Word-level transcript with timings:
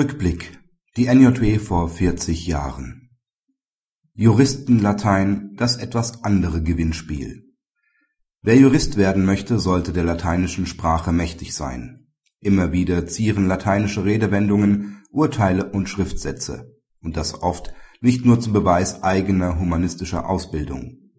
Rückblick 0.00 0.58
Die 0.96 1.14
NJW 1.14 1.58
vor 1.58 1.90
40 1.90 2.46
Jahren 2.46 3.10
Juristenlatein 4.14 5.50
das 5.58 5.76
etwas 5.76 6.24
andere 6.24 6.62
Gewinnspiel 6.62 7.44
Wer 8.40 8.56
Jurist 8.56 8.96
werden 8.96 9.26
möchte, 9.26 9.58
sollte 9.58 9.92
der 9.92 10.04
lateinischen 10.04 10.64
Sprache 10.64 11.12
mächtig 11.12 11.52
sein. 11.54 12.06
Immer 12.40 12.72
wieder 12.72 13.06
zieren 13.08 13.46
lateinische 13.46 14.06
Redewendungen 14.06 15.02
Urteile 15.10 15.70
und 15.70 15.90
Schriftsätze, 15.90 16.78
und 17.02 17.18
das 17.18 17.42
oft 17.42 17.74
nicht 18.00 18.24
nur 18.24 18.40
zum 18.40 18.54
Beweis 18.54 19.02
eigener 19.02 19.58
humanistischer 19.58 20.30
Ausbildung. 20.30 21.10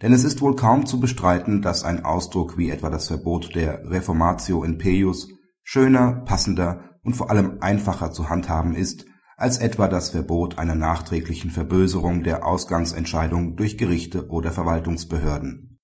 Denn 0.00 0.12
es 0.12 0.22
ist 0.22 0.40
wohl 0.40 0.54
kaum 0.54 0.86
zu 0.86 1.00
bestreiten, 1.00 1.60
dass 1.60 1.82
ein 1.82 2.04
Ausdruck 2.04 2.56
wie 2.56 2.70
etwa 2.70 2.88
das 2.88 3.08
Verbot 3.08 3.56
der 3.56 3.90
Reformatio 3.90 4.62
in 4.62 4.78
peius 4.78 5.26
schöner, 5.62 6.22
passender 6.24 6.98
und 7.02 7.14
vor 7.14 7.30
allem 7.30 7.58
einfacher 7.60 8.12
zu 8.12 8.28
handhaben 8.28 8.74
ist 8.74 9.06
als 9.36 9.58
etwa 9.58 9.88
das 9.88 10.10
Verbot 10.10 10.58
einer 10.58 10.74
nachträglichen 10.76 11.50
Verböserung 11.50 12.22
der 12.22 12.46
Ausgangsentscheidung 12.46 13.56
durch 13.56 13.76
Gerichte 13.76 14.28
oder 14.28 14.52
Verwaltungsbehörden. 14.52 15.80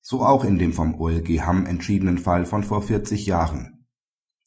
So 0.00 0.22
auch 0.22 0.44
in 0.44 0.58
dem 0.58 0.72
vom 0.72 0.94
OLG 0.94 1.40
Hamm 1.40 1.66
entschiedenen 1.66 2.18
Fall 2.18 2.46
von 2.46 2.62
vor 2.62 2.82
40 2.82 3.26
Jahren. 3.26 3.86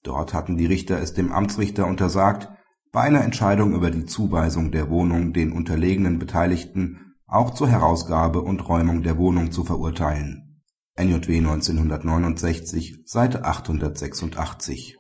Dort 0.04 0.34
hatten 0.34 0.58
die 0.58 0.66
Richter 0.66 1.00
es 1.00 1.14
dem 1.14 1.32
Amtsrichter 1.32 1.88
untersagt, 1.88 2.50
bei 2.92 3.02
einer 3.02 3.24
Entscheidung 3.24 3.74
über 3.74 3.92
die 3.92 4.06
Zuweisung 4.06 4.72
der 4.72 4.90
Wohnung 4.90 5.34
den 5.34 5.52
unterlegenen 5.52 6.20
Beteiligten 6.20 7.16
auch 7.26 7.52
zur 7.52 7.68
Herausgabe 7.68 8.42
und 8.42 8.68
Räumung 8.68 9.02
der 9.02 9.18
Wohnung 9.18 9.52
zu 9.52 9.64
verurteilen. 9.64 10.53
NJW 10.96 11.40
1969, 11.40 13.00
Seite 13.08 13.46
886 13.46 15.00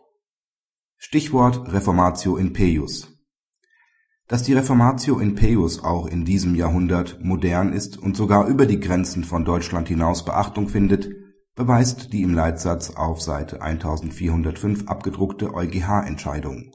Stichwort 0.97 1.71
Reformatio 1.71 2.35
in 2.35 2.51
peius 2.51 3.15
Dass 4.27 4.41
die 4.41 4.53
Reformatio 4.53 5.19
in 5.19 5.35
peius 5.35 5.83
auch 5.83 6.07
in 6.07 6.25
diesem 6.25 6.55
Jahrhundert 6.55 7.19
modern 7.21 7.73
ist 7.73 7.99
und 7.99 8.17
sogar 8.17 8.47
über 8.47 8.65
die 8.65 8.79
Grenzen 8.79 9.23
von 9.23 9.45
Deutschland 9.45 9.87
hinaus 9.87 10.25
Beachtung 10.25 10.67
findet, 10.67 11.11
beweist 11.53 12.11
die 12.11 12.23
im 12.23 12.33
Leitsatz 12.33 12.89
auf 12.95 13.21
Seite 13.21 13.61
1405 13.61 14.87
abgedruckte 14.87 15.53
EuGH-Entscheidung. 15.53 16.71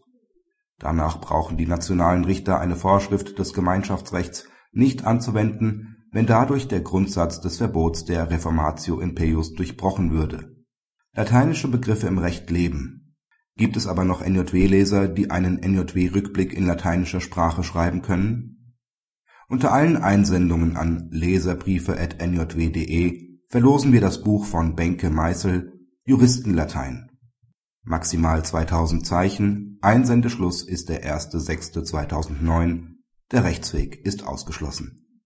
Danach 0.78 1.20
brauchen 1.20 1.56
die 1.56 1.66
nationalen 1.66 2.24
Richter 2.24 2.60
eine 2.60 2.76
Vorschrift 2.76 3.36
des 3.40 3.52
Gemeinschaftsrechts 3.52 4.44
nicht 4.70 5.04
anzuwenden, 5.04 5.97
wenn 6.10 6.26
dadurch 6.26 6.68
der 6.68 6.80
Grundsatz 6.80 7.40
des 7.40 7.58
Verbots 7.58 8.04
der 8.04 8.30
Reformatio 8.30 9.00
in 9.00 9.14
peius 9.14 9.54
durchbrochen 9.54 10.10
würde. 10.10 10.56
Lateinische 11.14 11.68
Begriffe 11.68 12.06
im 12.06 12.18
Recht 12.18 12.50
leben 12.50 13.14
Gibt 13.56 13.76
es 13.76 13.86
aber 13.88 14.04
noch 14.04 14.24
NJW-Leser, 14.24 15.08
die 15.08 15.32
einen 15.32 15.56
NJW-Rückblick 15.56 16.52
in 16.52 16.64
lateinischer 16.64 17.20
Sprache 17.20 17.64
schreiben 17.64 18.02
können? 18.02 18.76
Unter 19.48 19.72
allen 19.72 19.96
Einsendungen 19.96 20.76
an 20.76 21.08
leserbriefe@njw.de 21.10 23.40
verlosen 23.48 23.92
wir 23.92 24.00
das 24.00 24.22
Buch 24.22 24.44
von 24.44 24.76
Benke 24.76 25.10
Meisel 25.10 25.72
Juristenlatein. 26.04 27.10
Maximal 27.82 28.44
2000 28.44 29.04
Zeichen, 29.04 29.78
Einsendeschluss 29.80 30.62
ist 30.62 30.88
der 30.88 31.04
1.6.2009, 31.04 32.98
der 33.32 33.42
Rechtsweg 33.42 34.06
ist 34.06 34.24
ausgeschlossen 34.24 35.07